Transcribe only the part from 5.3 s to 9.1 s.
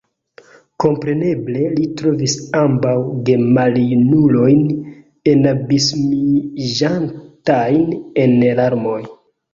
enabismiĝantajn en larmoj.